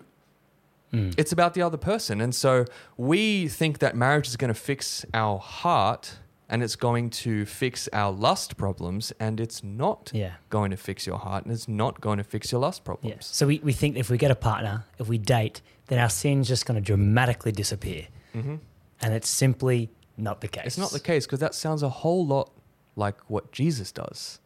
[0.92, 1.14] Mm.
[1.16, 2.20] It's about the other person.
[2.20, 2.64] And so
[2.96, 7.88] we think that marriage is going to fix our heart and it's going to fix
[7.92, 9.12] our lust problems.
[9.20, 10.32] And it's not Yeah.
[10.50, 12.86] going to fix your heart and it's not going to fix your lust Yeah.
[12.86, 13.26] problems.
[13.26, 16.48] So we, we think if we get a partner, if we date, then our sin's
[16.48, 18.08] just going to dramatically disappear.
[18.32, 18.56] hmm
[19.00, 20.64] And it's simply not the case.
[20.66, 22.50] It's not the case because that sounds a whole lot
[22.96, 24.40] like what Jesus does.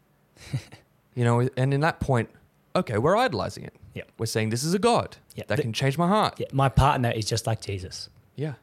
[1.14, 2.30] you know, and in that point,
[2.74, 3.74] okay, we're idolizing it.
[3.94, 4.02] Yeah.
[4.18, 5.44] We're saying this is a God Yeah.
[5.48, 6.34] that The- can change my heart.
[6.38, 8.08] Yeah, my partner is just like Jesus.
[8.36, 8.54] Yeah.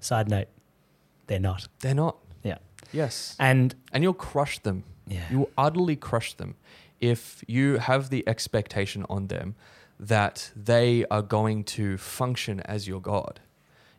[0.00, 0.48] Side note,
[1.28, 1.68] they're not.
[1.80, 2.16] They're not.
[2.42, 2.58] Yeah.
[2.92, 3.36] Yes.
[3.38, 4.84] And And you'll crush them.
[5.06, 6.56] yeah, You will utterly crush them
[7.00, 9.54] if you have the expectation on them
[10.00, 13.40] that they are going to function as your God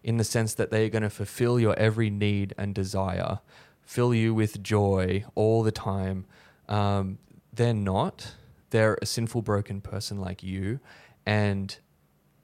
[0.03, 3.39] in the sense that they are going to fulfill your every need and desire,
[3.81, 6.25] fill you with joy all the time.
[6.67, 7.19] Um,
[7.53, 8.35] they're not.
[8.71, 10.79] They're a sinful, broken person like you.
[11.25, 11.77] And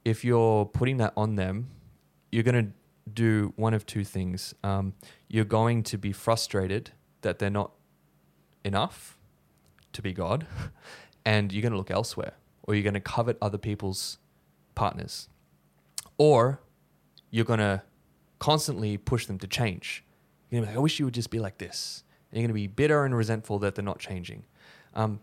[0.05, 1.69] if you're putting that on them,
[2.31, 2.71] you're going to
[3.11, 4.53] do one of two things.
[4.63, 4.93] Um,
[5.27, 6.91] you're going to be frustrated
[7.21, 7.71] that they're not
[8.63, 9.17] enough
[9.93, 10.45] to be God,
[11.25, 14.19] and you're going to look elsewhere, or you're going to covet other people's
[14.75, 15.27] partners,
[16.17, 16.61] or
[17.31, 17.83] you're going to
[18.39, 20.03] constantly push them to change.
[20.49, 22.03] You're going to be like, I wish you would just be like this.
[22.31, 24.45] And you're going to be bitter and resentful that they're not changing.
[24.93, 25.19] Um,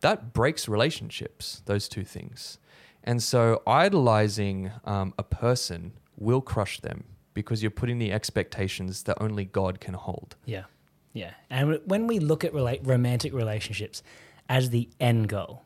[0.00, 2.58] that breaks relationships, those two things.
[3.02, 9.16] And so idolizing um, a person will crush them because you're putting the expectations that
[9.20, 10.36] only God can hold.
[10.44, 10.64] yeah,
[11.12, 11.32] yeah.
[11.48, 14.02] And when we look at rela- romantic relationships
[14.48, 15.62] as the end goal,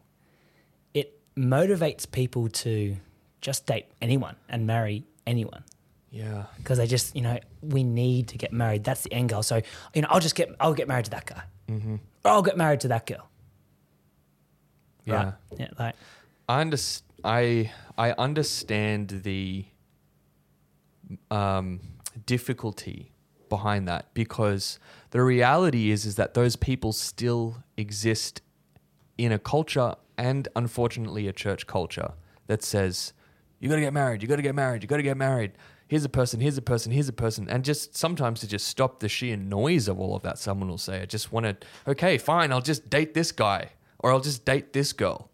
[0.92, 2.96] it motivates people to
[3.40, 5.64] just date anyone and marry anyone
[6.14, 6.44] Yeah.
[6.58, 8.84] because they just, you know, we need to get married.
[8.84, 9.42] That's the end goal.
[9.42, 9.60] So,
[9.94, 11.96] you know, I'll just get, I'll get married to that guy, Mm-hmm.
[12.24, 13.28] or I'll get married to that girl.
[15.04, 15.14] Yeah.
[15.24, 15.34] Right?
[15.58, 15.94] Yeah, like
[16.48, 19.64] I underst- I I understand the
[21.30, 21.80] um,
[22.26, 23.12] difficulty
[23.48, 24.78] behind that because
[25.10, 28.40] the reality is is that those people still exist
[29.18, 32.12] in a culture and unfortunately a church culture
[32.46, 33.12] that says,
[33.60, 35.52] you got to get married, you got to get married, you got to get married.
[35.94, 37.48] Here's a person, here's a person, here's a person.
[37.48, 40.76] And just sometimes to just stop the sheer noise of all of that, someone will
[40.76, 43.68] say, I just want to, okay, fine, I'll just date this guy
[44.00, 45.30] or I'll just date this girl.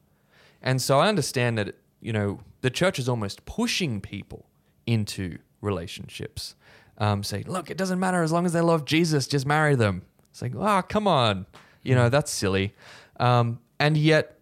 [0.61, 4.51] And so I understand that, you know, the church is almost pushing people
[4.87, 6.57] into relationships.
[6.99, 10.03] Um, saying, look, it doesn't matter as long as they love Jesus, just marry them.
[10.31, 11.46] It's like, ah, oh, come on.
[11.83, 12.75] You know, that's silly.
[13.18, 14.38] Um, and yet,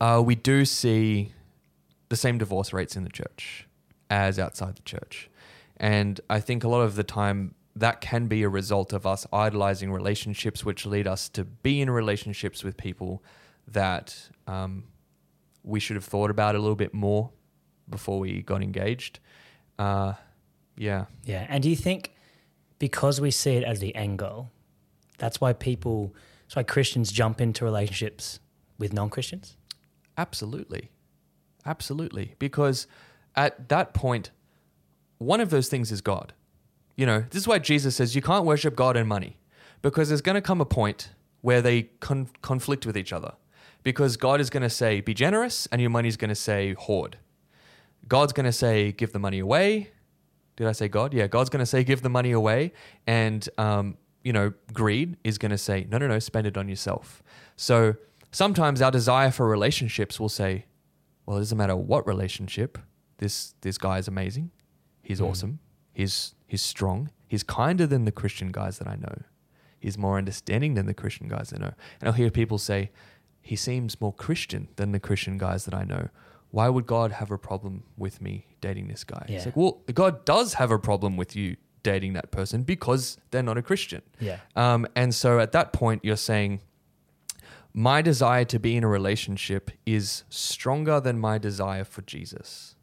[0.00, 1.34] uh, we do see
[2.08, 3.68] the same divorce rates in the church
[4.10, 5.30] as outside the church.
[5.76, 9.26] And I think a lot of the time that can be a result of us
[9.32, 13.22] idolizing relationships, which lead us to be in relationships with people
[13.66, 14.84] that um,
[15.64, 17.30] we should have thought about a little bit more
[17.88, 19.18] before we got engaged.
[19.78, 20.14] Uh,
[20.76, 21.06] yeah.
[21.24, 21.46] Yeah.
[21.48, 22.14] And do you think
[22.78, 24.50] because we see it as the end goal,
[25.18, 28.38] that's why people, that's why Christians jump into relationships
[28.78, 29.56] with non Christians?
[30.16, 30.90] Absolutely.
[31.66, 32.34] Absolutely.
[32.38, 32.86] Because
[33.36, 34.30] at that point,
[35.18, 36.32] one of those things is God.
[36.96, 39.38] You know, this is why Jesus says you can't worship God and money
[39.82, 43.34] because there's going to come a point where they con- conflict with each other.
[43.82, 47.18] Because God is going to say, be generous, and your money's going to say, hoard.
[48.08, 49.90] God's going to say, give the money away.
[50.56, 51.12] Did I say God?
[51.12, 52.72] Yeah, God's going to say, give the money away.
[53.06, 56.66] And, um, you know, greed is going to say, no, no, no, spend it on
[56.66, 57.22] yourself.
[57.56, 57.96] So
[58.32, 60.64] sometimes our desire for relationships will say,
[61.26, 62.78] well, it doesn't matter what relationship.
[63.24, 64.50] This this guy is amazing.
[65.02, 65.28] He's mm.
[65.28, 65.60] awesome.
[65.94, 67.10] He's he's strong.
[67.26, 69.22] He's kinder than the Christian guys that I know.
[69.80, 71.72] He's more understanding than the Christian guys I know.
[72.00, 72.90] And I'll hear people say,
[73.40, 76.08] he seems more Christian than the Christian guys that I know.
[76.50, 79.24] Why would God have a problem with me dating this guy?
[79.28, 79.36] Yeah.
[79.36, 83.42] It's like, well, God does have a problem with you dating that person because they're
[83.42, 84.02] not a Christian.
[84.20, 84.38] Yeah.
[84.54, 86.60] Um, and so at that point, you're saying,
[87.72, 92.73] my desire to be in a relationship is stronger than my desire for Jesus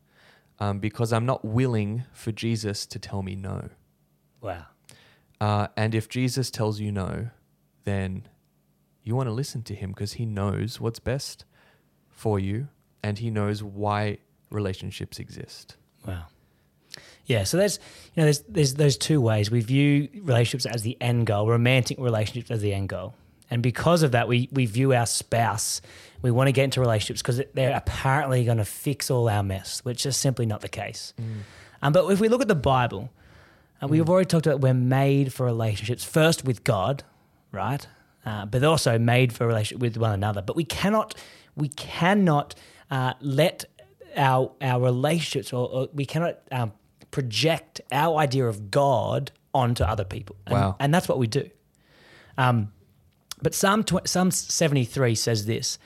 [0.61, 3.69] um, because I'm not willing for Jesus to tell me no.
[4.41, 4.67] Wow.
[5.41, 7.31] Uh, and if Jesus tells you no,
[7.83, 8.27] then
[9.03, 11.45] you want to listen to him because he knows what's best
[12.09, 12.67] for you
[13.01, 14.19] and he knows why
[14.51, 15.77] relationships exist.
[16.07, 16.25] Wow.
[17.25, 17.79] Yeah, so there's
[18.13, 21.97] you know there's there's those two ways we view relationships as the end goal, romantic
[21.97, 23.15] relationships as the end goal.
[23.51, 25.81] And because of that, we, we view our spouse,
[26.21, 29.81] we want to get into relationships because they're apparently going to fix all our mess,
[29.83, 31.13] which is simply not the case.
[31.21, 31.25] Mm.
[31.81, 33.09] Um, but if we look at the Bible,
[33.83, 34.09] uh, we've mm.
[34.09, 37.03] already talked about we're made for relationships, first with God,
[37.51, 37.85] right?
[38.25, 40.41] Uh, but also made for relationship with one another.
[40.41, 41.13] But we cannot,
[41.55, 42.55] we cannot
[42.89, 43.65] uh, let
[44.15, 46.71] our our relationships, or, or we cannot um,
[47.11, 50.35] project our idea of God onto other people.
[50.45, 50.75] And, wow.
[50.79, 51.49] and that's what we do.
[52.37, 52.71] Um,
[53.41, 55.77] but Psalm, tw- Psalm 73 says this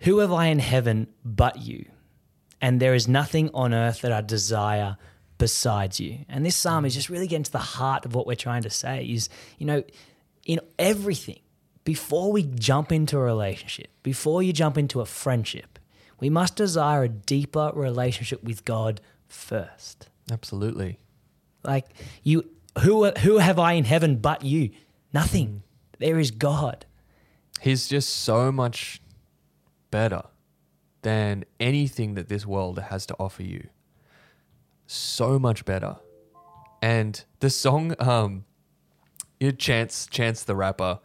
[0.00, 1.86] Who have I in heaven but you?
[2.60, 4.96] And there is nothing on earth that I desire
[5.38, 6.18] besides you.
[6.28, 8.70] And this psalm is just really getting to the heart of what we're trying to
[8.70, 9.84] say is, you know,
[10.44, 11.40] in everything,
[11.84, 15.78] before we jump into a relationship, before you jump into a friendship,
[16.20, 20.08] we must desire a deeper relationship with God first.
[20.30, 20.98] Absolutely.
[21.62, 21.86] Like
[22.22, 22.48] you
[22.80, 24.70] who who have I in heaven but you?
[25.14, 25.48] Nothing.
[25.48, 25.98] Mm.
[25.98, 26.84] There is God.
[27.60, 29.00] He's just so much
[29.90, 30.22] better
[31.02, 33.68] than anything that this world has to offer you.
[34.86, 35.96] So much better.
[36.80, 38.44] And the song, um,
[39.40, 41.00] you know, Chance, Chance the rapper,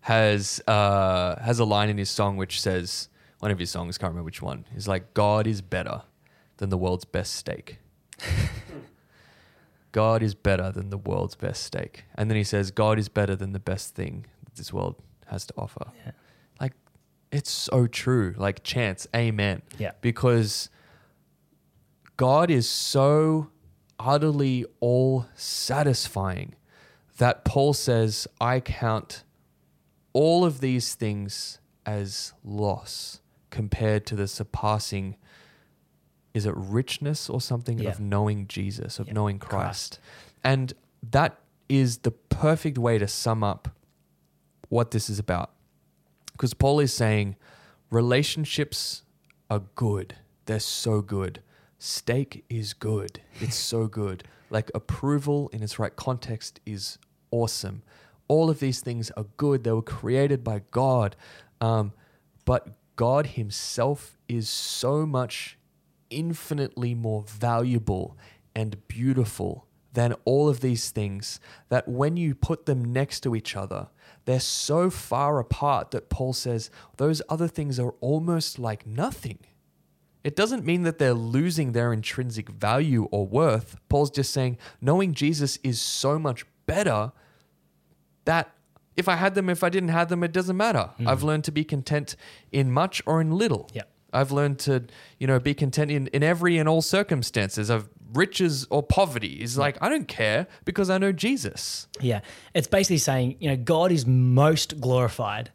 [0.00, 3.08] has uh, has a line in his song which says,
[3.40, 6.02] one of his songs, can't remember which one, is like, God is better
[6.58, 7.78] than the world's best steak.
[9.92, 12.04] God is better than the world's best steak.
[12.14, 15.46] And then he says, God is better than the best thing that this world has
[15.46, 15.86] to offer.
[16.04, 16.12] Yeah.
[16.60, 16.72] Like,
[17.30, 18.34] it's so true.
[18.36, 19.62] Like, chance, amen.
[19.78, 19.92] Yeah.
[20.00, 20.70] Because
[22.16, 23.48] God is so
[23.98, 26.54] utterly all satisfying
[27.18, 29.24] that Paul says, I count
[30.12, 35.16] all of these things as loss compared to the surpassing
[36.34, 37.88] is it richness or something yeah.
[37.88, 39.14] of knowing Jesus, of yeah.
[39.14, 39.98] knowing Christ.
[39.98, 40.00] Christ.
[40.44, 40.74] And
[41.10, 43.68] that is the perfect way to sum up
[44.68, 45.50] what this is about.
[46.32, 47.36] Because Paul is saying
[47.90, 49.02] relationships
[49.50, 50.16] are good.
[50.46, 51.42] They're so good.
[51.78, 53.20] Steak is good.
[53.40, 54.24] It's so good.
[54.50, 56.98] Like approval in its right context is
[57.30, 57.82] awesome.
[58.28, 59.64] All of these things are good.
[59.64, 61.16] They were created by God.
[61.60, 61.92] Um,
[62.44, 65.58] but God Himself is so much
[66.10, 68.16] infinitely more valuable
[68.54, 69.66] and beautiful
[69.96, 71.40] than all of these things
[71.70, 73.88] that when you put them next to each other,
[74.26, 79.38] they're so far apart that Paul says those other things are almost like nothing.
[80.22, 83.78] It doesn't mean that they're losing their intrinsic value or worth.
[83.88, 87.12] Paul's just saying knowing Jesus is so much better
[88.26, 88.52] that
[88.98, 90.90] if I had them, if I didn't have them, it doesn't matter.
[90.98, 91.08] Hmm.
[91.08, 92.16] I've learned to be content
[92.52, 93.70] in much or in little.
[93.72, 93.84] Yeah.
[94.12, 94.84] I've learned to,
[95.18, 99.42] you know, be content in, in every and all circumstances of riches or poverty.
[99.42, 101.86] Is like, I don't care because I know Jesus.
[102.00, 102.20] Yeah.
[102.54, 105.50] It's basically saying, you know, God is most glorified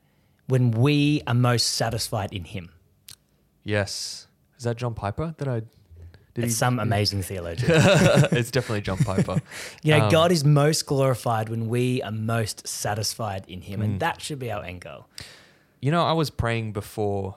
[0.47, 2.70] when we are most satisfied in him.
[3.64, 4.28] Yes.
[4.58, 5.62] Is that John Piper that I
[6.34, 7.72] did It's he- some amazing theologian.
[8.32, 9.41] it's definitely John Piper.
[9.84, 13.80] You know, Um, God is most glorified when we are most satisfied in him.
[13.80, 13.84] Mm.
[13.84, 15.08] And that should be our end goal.
[15.82, 17.36] You know, I was praying before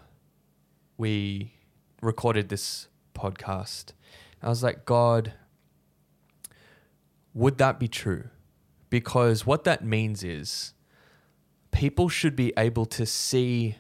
[0.99, 1.53] we
[2.03, 3.93] recorded this podcast.
[4.45, 5.33] I was like, God,
[7.33, 8.25] would that be true?
[8.91, 10.75] Because what that means is
[11.73, 13.77] people should be able to see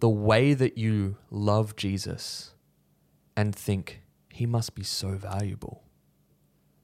[0.00, 2.54] the way that you love Jesus
[3.36, 5.84] and think, he must be so valuable.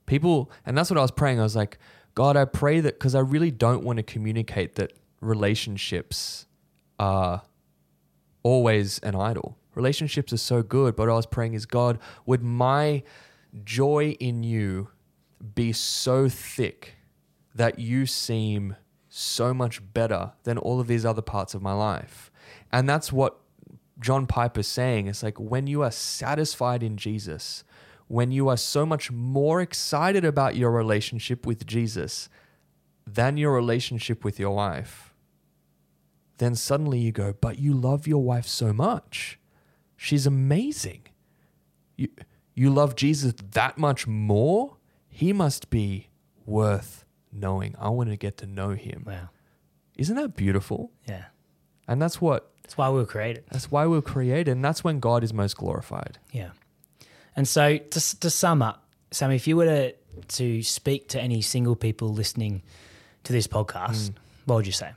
[0.05, 1.39] People, and that's what I was praying.
[1.39, 1.77] I was like,
[2.15, 6.45] God, I pray that because I really don't want to communicate that relationships
[6.97, 7.41] are
[8.41, 9.57] always an idol.
[9.77, 13.03] Relationships are so good, but I was praying is, God, would my
[13.63, 14.89] joy in you
[15.53, 16.95] be so thick
[17.53, 18.75] that you seem
[19.07, 22.31] so much better than all of these other parts of my life?
[22.71, 23.39] And that's what
[23.99, 25.05] John Piper's saying.
[25.05, 27.63] It's like when you are satisfied in Jesus,
[28.07, 32.29] when you are so much more excited about your relationship with Jesus
[33.05, 35.13] than your relationship with your wife,
[36.39, 39.39] then suddenly you go, but you love your wife so much.
[39.97, 41.01] She's amazing.
[41.97, 42.09] You,
[42.53, 44.77] you love Jesus that much more?
[45.09, 46.09] He must be
[46.45, 47.75] worth knowing.
[47.79, 49.03] I want to get to know him.
[49.05, 49.29] Wow.
[49.97, 50.91] Isn't that beautiful?
[51.07, 51.25] Yeah.
[51.87, 53.43] And that's what That's why we were created.
[53.51, 56.19] that's why we're created, and that's when God is most glorified.
[56.31, 56.51] Yeah.
[57.35, 59.93] And so to, to sum up, Sammy, if you were to,
[60.39, 62.61] to speak to any single people listening
[63.23, 63.65] to this Mm.
[63.65, 64.11] podcast,
[64.45, 64.91] what would you say?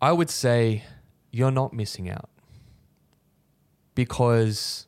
[0.00, 0.84] I would say
[1.32, 2.30] you're not missing out
[3.96, 4.86] because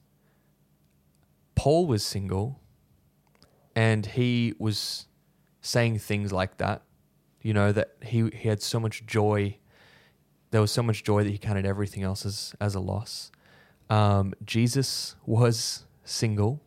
[1.56, 2.60] Paul was single
[3.74, 5.06] and he was
[5.60, 6.82] saying things like that,
[7.42, 9.56] you know, that he, he had so much joy.
[10.52, 13.32] There was so much joy that he counted everything else as, as a loss.
[13.90, 16.62] Um, Jesus was single.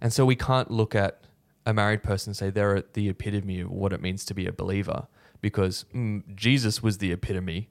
[0.00, 1.20] And so we can't look at
[1.66, 4.52] a married person and say they're the epitome of what it means to be a
[4.52, 5.06] believer
[5.40, 7.68] because mm, Jesus was the epitome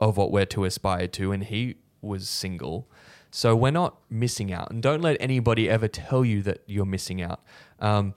[0.00, 2.88] of what we're to aspire to, and he was single.
[3.34, 4.70] So we're not missing out.
[4.70, 7.42] And don't let anybody ever tell you that you're missing out.
[7.80, 8.14] Um,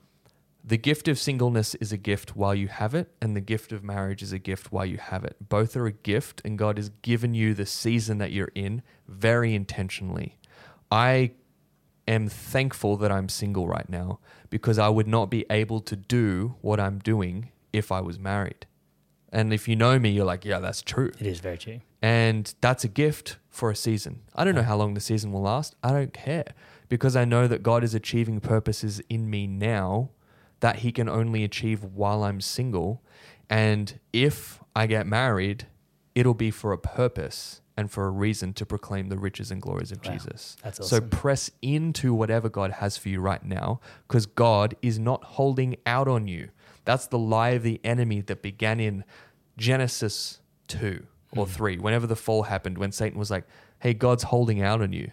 [0.61, 3.81] the gift of singleness is a gift while you have it, and the gift of
[3.81, 5.37] marriage is a gift while you have it.
[5.39, 9.55] Both are a gift, and God has given you the season that you're in very
[9.55, 10.37] intentionally.
[10.91, 11.31] I
[12.07, 16.55] am thankful that I'm single right now because I would not be able to do
[16.59, 18.65] what I'm doing if I was married.
[19.31, 21.11] And if you know me, you're like, yeah, that's true.
[21.19, 21.79] It is very true.
[22.05, 24.21] And that's a gift for a season.
[24.35, 25.75] I don't know how long the season will last.
[25.81, 26.53] I don't care
[26.87, 30.11] because I know that God is achieving purposes in me now
[30.59, 33.01] that He can only achieve while I'm single.
[33.49, 35.65] And if I get married,
[36.13, 39.91] it'll be for a purpose and for a reason to proclaim the riches and glories
[39.91, 40.11] of Wow.
[40.13, 40.57] Jesus.
[40.61, 45.23] That's So press into whatever God has for you right now because God is not
[45.23, 46.49] holding out on you.
[46.83, 49.05] That's the lie of the enemy that began in
[49.57, 51.49] Genesis 2 or mm.
[51.49, 53.45] 3, whenever the fall happened, when Satan was like,
[53.79, 55.11] hey, God's holding out on you.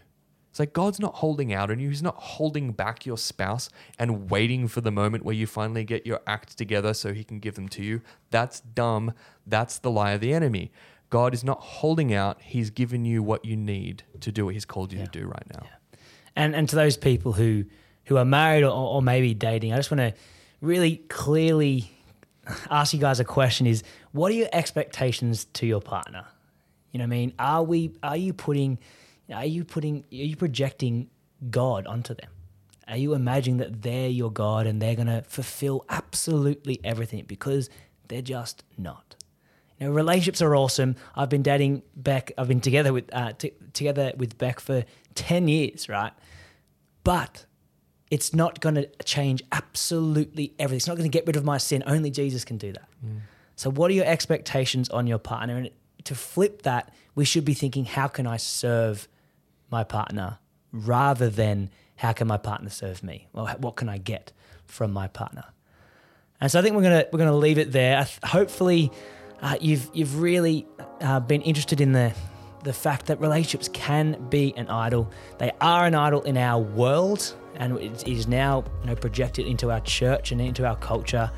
[0.50, 1.88] It's like God's not holding out on you.
[1.88, 6.06] He's not holding back your spouse and waiting for the moment where you finally get
[6.06, 8.02] your act together so he can give them to you.
[8.30, 9.14] That's dumb.
[9.46, 10.70] That's the lie of the enemy.
[11.08, 12.42] God is not holding out.
[12.42, 15.06] He's given you what you need to do what he's called you Yeah.
[15.06, 15.66] to do right now.
[16.36, 17.64] And and to those people who
[18.06, 20.14] who are married or, or maybe dating, I just want to
[20.60, 21.90] really clearly
[22.70, 23.82] ask you guys a question: Is
[24.12, 26.26] what are your expectations to your partner?
[26.92, 28.78] You know, what I mean, are we are you putting
[29.32, 31.08] are you putting are you projecting
[31.50, 32.30] God onto them?
[32.86, 37.70] Are you imagining that they're your God and they're going to fulfill absolutely everything because
[38.08, 39.16] they're just not?
[39.78, 40.96] You know, relationships are awesome.
[41.16, 42.32] I've been dating Beck.
[42.36, 44.84] I've been together with uh, t- together with Beck for
[45.14, 46.12] ten years, right?
[47.04, 47.46] But
[48.10, 50.76] it's not going to change absolutely everything.
[50.76, 51.82] It's not going to get rid of my sin.
[51.86, 52.88] Only Jesus can do that.
[53.56, 55.56] So, what are your expectations on your partner?
[55.56, 55.70] And
[56.04, 59.08] to flip that, we should be thinking, how can I serve
[59.70, 60.38] my partner
[60.72, 63.28] rather than how can my partner serve me?
[63.32, 64.32] Well, what can I get
[64.66, 65.44] from my partner?
[66.40, 68.06] And so I think we're gonna we're gonna leave it there.
[68.24, 68.90] Hopefully,
[69.40, 70.66] uh, you've you've really
[71.00, 72.12] uh, been interested in the
[72.64, 75.10] the fact that relationships can be an idol.
[75.38, 79.70] They are an idol in our world, and it is now you know projected into
[79.70, 81.30] our church and into our culture.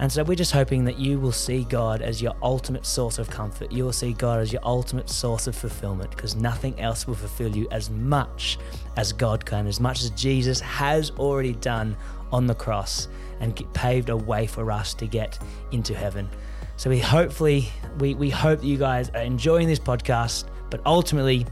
[0.00, 3.28] And so we're just hoping that you will see God as your ultimate source of
[3.28, 3.72] comfort.
[3.72, 7.54] You will see God as your ultimate source of fulfillment because nothing else will fulfill
[7.54, 8.58] you as much
[8.96, 11.96] as God can, as much as Jesus has already done
[12.30, 13.08] on the cross
[13.40, 15.38] and paved a way for us to get
[15.72, 16.28] into heaven.
[16.76, 17.68] So we hopefully
[17.98, 21.44] we, we hope that you guys are enjoying this podcast, but ultimately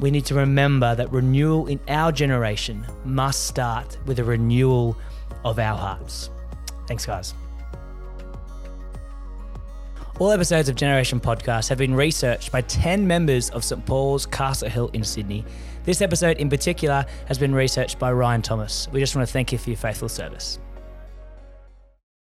[0.00, 4.96] we need to remember that renewal in our generation must start with a renewal
[5.44, 6.30] of our hearts.
[6.86, 7.34] Thanks, guys.
[10.18, 14.70] All episodes of Generation Podcast have been researched by 10 members of St Paul's Castle
[14.70, 15.44] Hill in Sydney.
[15.84, 18.88] This episode in particular has been researched by Ryan Thomas.
[18.92, 20.58] We just want to thank you for your faithful service.